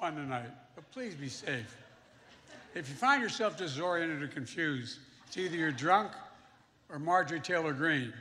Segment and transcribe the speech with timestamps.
[0.00, 1.76] fun tonight, but please be safe.
[2.74, 6.12] If you find yourself disoriented or confused, it's either you're drunk
[6.88, 8.14] or Marjorie Taylor Greene.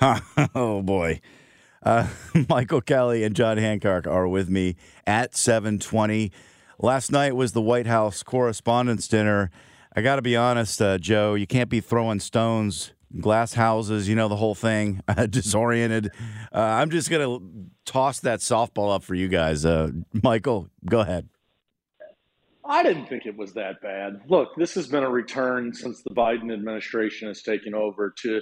[0.00, 0.20] Ha!
[0.54, 1.22] Oh boy.
[1.82, 2.08] Uh,
[2.48, 4.76] Michael Kelley and John Hancock are with me
[5.06, 6.30] at 720.
[6.78, 9.50] Last night was the White House Correspondents' Dinner.
[9.96, 14.14] I got to be honest, uh, Joe, you can't be throwing stones, glass houses, you
[14.14, 15.00] know, the whole thing,
[15.30, 16.12] disoriented.
[16.52, 19.64] Uh, I'm just going to toss that softball up for you guys.
[19.64, 21.28] Uh, Michael, go ahead.
[22.66, 24.22] I didn't think it was that bad.
[24.28, 28.40] Look, this has been a return since the Biden administration has taken over to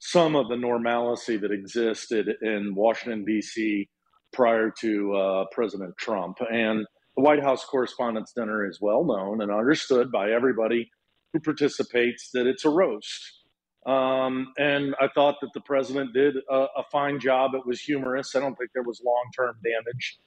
[0.00, 3.88] some of the normalcy that existed in Washington, D.C.
[4.32, 6.38] prior to uh, President Trump.
[6.50, 6.84] And
[7.16, 10.90] the White House Correspondents' Dinner is well known and understood by everybody
[11.32, 13.43] who participates that it's a roast.
[13.86, 17.54] Um, and I thought that the president did a, a, fine job.
[17.54, 18.34] It was humorous.
[18.34, 20.18] I don't think there was long term damage.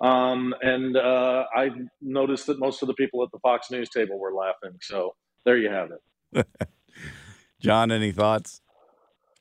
[0.00, 4.18] Um, and uh, I noticed that most of the people at the Fox News table
[4.18, 4.78] were laughing.
[4.80, 5.90] So there you have
[6.32, 6.46] it.
[7.60, 8.62] John, any thoughts?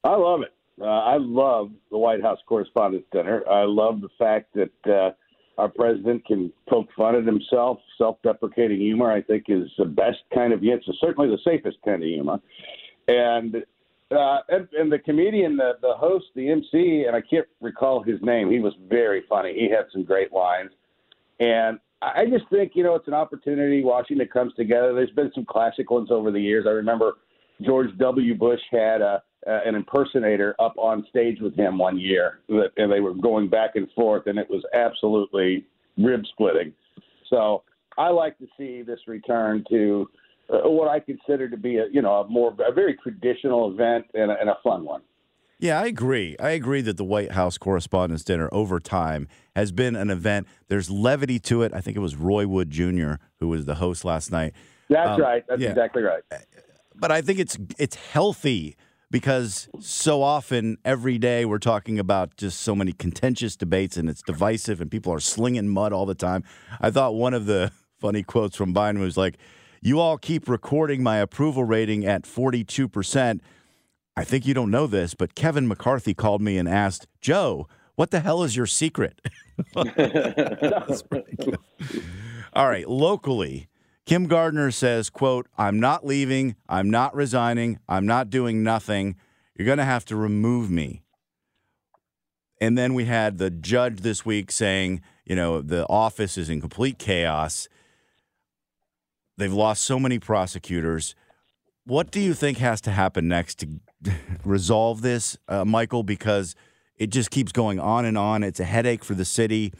[0.04, 0.54] I love it.
[0.80, 3.48] Uh, I love the White House Correspondents' Dinner.
[3.50, 5.12] I love the fact that uh,
[5.58, 7.78] our president can poke fun at himself.
[7.98, 10.82] Self-deprecating humor, I think, is the best kind of humor.
[10.86, 12.40] It's Certainly the safest kind of humor.
[13.08, 13.64] And
[14.12, 18.22] uh, and, and the comedian, the, the host, the MC, and I can't recall his
[18.22, 18.52] name.
[18.52, 19.54] He was very funny.
[19.54, 20.72] He had some great lines.
[21.40, 24.94] And I just think, you know, it's an opportunity Washington comes together.
[24.94, 26.66] There's been some classic ones over the years.
[26.68, 27.14] I remember
[27.62, 28.36] George W.
[28.36, 33.14] Bush had a, an impersonator up on stage with him one year, and they were
[33.14, 35.66] going back and forth, and it was absolutely
[35.98, 36.74] rib splitting.
[37.30, 37.64] So
[37.98, 40.10] I like to see this return to
[40.52, 44.06] uh, what I consider to be a you know a more a very traditional event
[44.14, 45.02] and a, and a fun one.
[45.60, 46.36] Yeah, I agree.
[46.40, 50.48] I agree that the White House Correspondents' Dinner over time has been an event.
[50.70, 51.72] There's levity to it.
[51.72, 53.14] I think it was Roy Wood Jr.
[53.40, 54.54] who was the host last night.
[54.90, 55.44] That's um, right.
[55.48, 55.70] That's yeah.
[55.70, 56.24] exactly right.
[56.96, 58.76] But I think it's it's healthy
[59.12, 64.22] because so often every day we're talking about just so many contentious debates and it's
[64.22, 66.44] divisive and people are slinging mud all the time.
[66.80, 69.38] I thought one of the funny quotes from Biden was like,
[69.82, 73.40] you all keep recording my approval rating at 42%.
[74.16, 78.12] I think you don't know this, but Kevin McCarthy called me and asked, Joe, what
[78.12, 79.20] the hell is your secret?
[82.54, 83.70] All right, locally,
[84.06, 89.16] Kim Gardner says, quote, I'm not leaving, I'm not resigning, I'm not doing nothing.
[89.56, 91.04] You're going to have to remove me.
[92.60, 96.60] And then we had the judge this week saying, you know, the office is in
[96.62, 97.68] complete chaos.
[99.42, 101.16] They've lost so many prosecutors.
[101.86, 103.80] What do you think has to happen next to
[104.46, 106.04] resolve this, uh, Michael?
[106.04, 106.56] Because
[106.96, 108.44] it just keeps going on and on.
[108.44, 109.74] It's a headache for the city.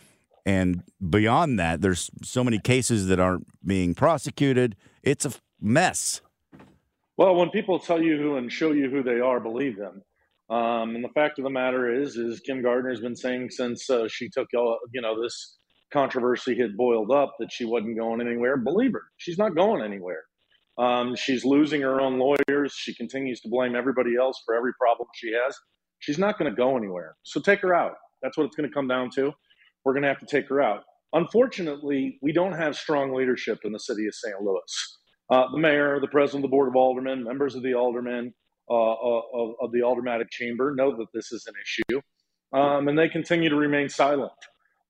[0.48, 4.76] And beyond that, there's so many cases that aren't being prosecuted.
[5.04, 6.22] It's a mess.
[7.16, 10.02] Well, when people tell you who and show you who they are, believe them.
[10.50, 14.08] Um, and the fact of the matter is, is Kim Gardner's been saying since uh,
[14.08, 15.60] she took, uh, you know, this
[15.92, 18.58] controversy had boiled up that she wasn't going anywhere.
[18.58, 20.24] Believe her, she's not going anywhere.
[20.78, 22.74] Um, she's losing her own lawyers.
[22.74, 25.56] She continues to blame everybody else for every problem she has.
[26.00, 27.16] She's not going to go anywhere.
[27.24, 27.94] So take her out.
[28.22, 29.32] That's what it's going to come down to.
[29.84, 30.84] We're going to have to take her out.
[31.14, 34.42] Unfortunately, we don't have strong leadership in the city of St.
[34.42, 34.98] Louis.
[35.30, 38.34] Uh, the mayor, the president of the board of aldermen, members of the aldermen
[38.70, 42.02] uh, uh of, of, the aldermanic chamber know that this is an issue,
[42.54, 44.32] um, and they continue to remain silent.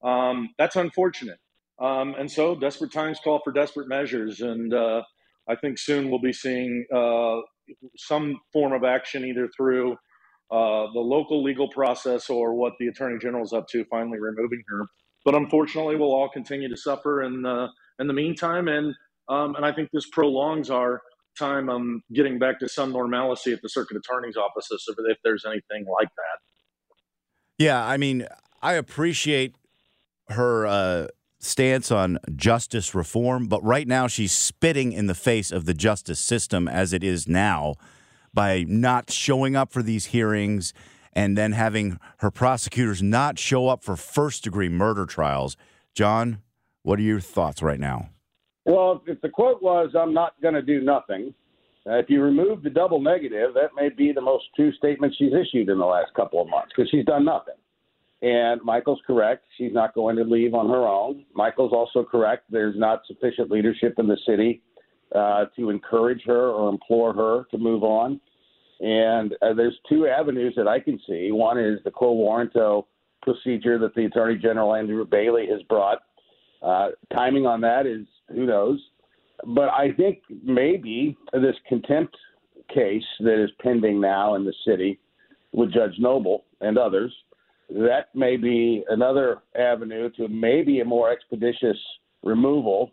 [0.03, 1.39] Um, that's unfortunate.
[1.79, 4.41] Um, and so desperate times call for desperate measures.
[4.41, 5.01] And uh,
[5.47, 7.37] I think soon we'll be seeing uh,
[7.97, 9.93] some form of action either through
[10.51, 14.61] uh, the local legal process or what the attorney general is up to, finally removing
[14.67, 14.85] her.
[15.23, 17.67] But unfortunately, we'll all continue to suffer in the,
[17.99, 18.67] in the meantime.
[18.67, 18.93] And,
[19.29, 21.01] um, and I think this prolongs our
[21.37, 25.85] time um, getting back to some normalcy at the circuit attorney's offices if there's anything
[25.87, 26.95] like that.
[27.57, 28.27] Yeah, I mean,
[28.61, 29.55] I appreciate
[30.31, 31.07] her uh,
[31.39, 36.19] stance on justice reform, but right now she's spitting in the face of the justice
[36.19, 37.75] system as it is now
[38.33, 40.73] by not showing up for these hearings
[41.13, 45.57] and then having her prosecutors not show up for first degree murder trials.
[45.93, 46.41] John,
[46.83, 48.09] what are your thoughts right now?
[48.65, 51.33] Well, if the quote was, I'm not going to do nothing,
[51.87, 55.33] uh, if you remove the double negative, that may be the most true statement she's
[55.33, 57.55] issued in the last couple of months because she's done nothing.
[58.21, 59.45] And Michael's correct.
[59.57, 61.25] She's not going to leave on her own.
[61.33, 62.45] Michael's also correct.
[62.51, 64.61] There's not sufficient leadership in the city
[65.15, 68.19] uh, to encourage her or implore her to move on.
[68.79, 71.31] And uh, there's two avenues that I can see.
[71.31, 72.85] One is the Quo Warranto
[73.21, 75.99] procedure that the Attorney General Andrew Bailey has brought.
[76.61, 78.79] Uh, timing on that is who knows.
[79.45, 82.15] But I think maybe this contempt
[82.73, 84.99] case that is pending now in the city
[85.51, 87.13] with Judge Noble and others,
[87.73, 91.77] that may be another avenue to maybe a more expeditious
[92.23, 92.91] removal.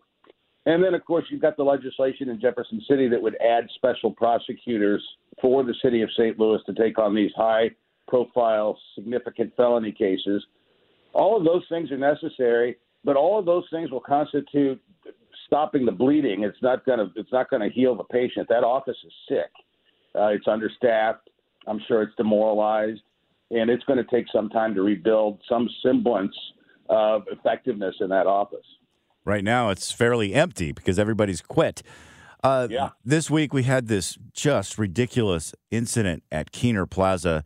[0.66, 4.12] And then, of course, you've got the legislation in Jefferson City that would add special
[4.12, 5.02] prosecutors
[5.40, 6.38] for the city of St.
[6.38, 7.70] Louis to take on these high
[8.06, 10.44] profile, significant felony cases.
[11.12, 14.81] All of those things are necessary, but all of those things will constitute
[15.46, 16.44] stopping the bleeding.
[16.44, 18.48] It's not going to it's not going to heal the patient.
[18.48, 19.50] That office is sick.
[20.14, 21.28] Uh, it's understaffed.
[21.66, 23.00] I'm sure it's demoralized,
[23.50, 26.34] and it's going to take some time to rebuild some semblance
[26.88, 28.64] of effectiveness in that office.
[29.24, 31.82] Right now, it's fairly empty because everybody's quit.
[32.42, 32.90] Uh, Yeah.
[33.04, 37.44] This week, we had this just ridiculous incident at Kiener Plaza.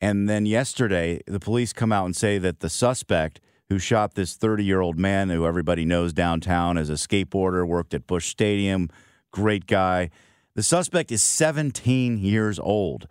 [0.00, 4.34] And then yesterday, the police come out and say that the suspect who shot this
[4.36, 8.90] 30 year old man who everybody knows downtown as a skateboarder, worked at Busch Stadium,
[9.30, 10.10] great guy.
[10.54, 13.08] The suspect is 17 years old.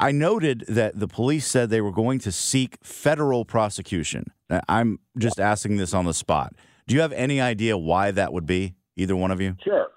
[0.00, 4.32] I noted that the police said they were going to seek federal prosecution.
[4.68, 6.54] I'm just asking this on the spot.
[6.86, 8.74] Do you have any idea why that would be?
[8.96, 9.56] Either one of you?
[9.62, 9.88] Sure.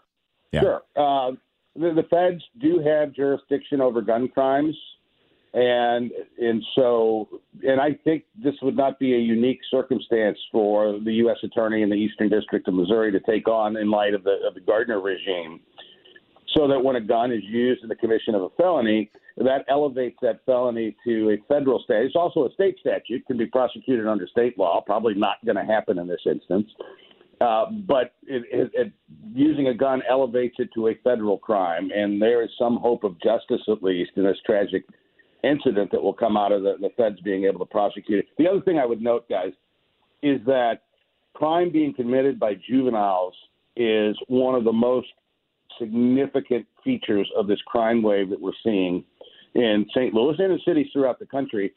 [0.51, 0.61] Yeah.
[0.61, 0.81] Sure.
[0.95, 1.31] Uh,
[1.75, 4.75] the, the feds do have jurisdiction over gun crimes,
[5.53, 7.27] and and so
[7.63, 11.37] and I think this would not be a unique circumstance for the U.S.
[11.43, 14.53] Attorney in the Eastern District of Missouri to take on in light of the of
[14.53, 15.61] the Gardner regime.
[16.53, 20.17] So that when a gun is used in the commission of a felony, that elevates
[20.21, 22.05] that felony to a federal state.
[22.05, 24.81] It's also a state statute, can be prosecuted under state law.
[24.85, 26.69] Probably not going to happen in this instance.
[27.41, 28.93] Uh, but it, it, it,
[29.33, 33.19] using a gun elevates it to a federal crime, and there is some hope of
[33.21, 34.85] justice, at least, in this tragic
[35.43, 38.25] incident that will come out of the, the feds being able to prosecute it.
[38.37, 39.51] The other thing I would note, guys,
[40.21, 40.83] is that
[41.33, 43.33] crime being committed by juveniles
[43.75, 45.07] is one of the most
[45.79, 49.03] significant features of this crime wave that we're seeing
[49.55, 50.13] in St.
[50.13, 51.73] Louis and in cities throughout the country.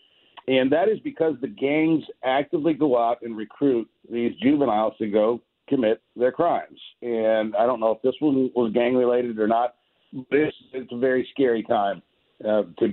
[0.49, 5.41] And that is because the gangs actively go out and recruit these juveniles to go
[5.69, 6.79] commit their crimes.
[7.03, 9.75] And I don't know if this one was gang related or not,
[10.13, 12.03] it's, it's a very scary time
[12.45, 12.89] uh, to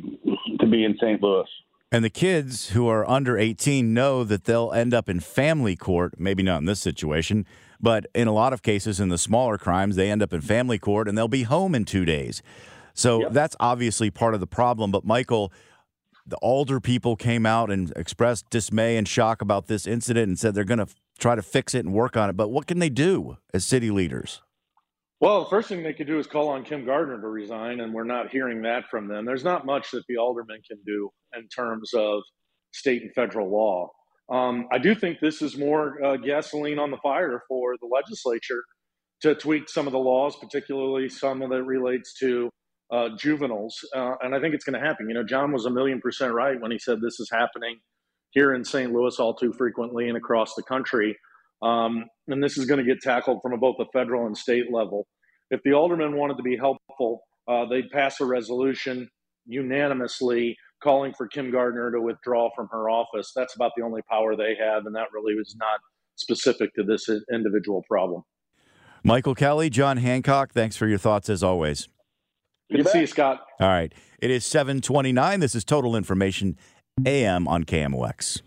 [0.60, 1.22] to be in St.
[1.22, 1.48] Louis.
[1.94, 6.16] And the kids who are under 18 know that they'll end up in family court,
[6.18, 7.46] maybe not in this situation,
[7.80, 10.80] but in a lot of cases in the smaller crimes, they end up in family
[10.80, 12.42] court and they'll be home in two days.
[12.96, 13.34] So Yep.
[13.34, 14.90] that's obviously part of the problem.
[14.90, 15.54] But Michael,
[16.26, 20.56] the older people came out and expressed dismay and shock about this incident and said
[20.56, 20.88] they're going to
[21.20, 22.36] try to fix it and work on it.
[22.36, 24.42] But what can they do as city leaders?
[25.20, 27.94] Well, the first thing they could do is call on Kim Gardner to resign, and
[27.94, 29.26] we're not hearing that from them.
[29.26, 32.22] There's not much that the aldermen can do in terms of
[32.74, 33.90] state and federal law.
[34.32, 38.64] Um, I do think this is more uh, gasoline on the fire for the legislature
[39.22, 42.50] to tweak some of the laws, particularly some of that relates to
[42.94, 43.76] uh, juveniles.
[43.96, 45.10] Uh, and I think it's going to happen.
[45.10, 47.80] You know, John was a million percent right when he said this is happening
[48.32, 48.94] here in St.
[48.94, 51.18] Louis all too frequently and across the country.
[51.62, 55.08] Um, and this is going to get tackled from both the federal and state level.
[55.50, 59.10] If the aldermen wanted to be helpful, uh, they'd pass a resolution
[59.46, 63.32] unanimously calling for Kim Gardner to withdraw from her office.
[63.36, 65.80] That's about the only power they have, and that really was not
[66.16, 68.24] specific to this individual problem.
[69.04, 71.88] Michael Kelley, John Hancock, thanks for your thoughts as always.
[72.72, 73.46] Good You to see you, Scott.
[73.60, 73.94] All right.
[74.20, 75.42] It is 729.
[75.42, 76.58] This is Total Information
[77.06, 78.42] AM on KMOX.